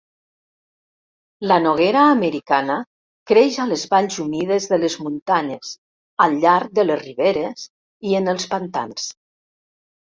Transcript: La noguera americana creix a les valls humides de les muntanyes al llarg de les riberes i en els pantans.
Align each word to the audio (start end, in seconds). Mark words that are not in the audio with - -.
La 1.51 1.57
noguera 1.65 2.05
americana 2.13 2.79
creix 3.33 3.59
a 3.65 3.67
les 3.73 3.85
valls 3.93 4.19
humides 4.25 4.67
de 4.73 4.81
les 4.85 4.99
muntanyes 5.05 5.73
al 6.27 6.37
llarg 6.47 6.75
de 6.81 6.89
les 6.91 7.01
riberes 7.07 7.71
i 8.15 8.21
en 8.25 8.35
els 8.37 8.51
pantans. 8.57 9.09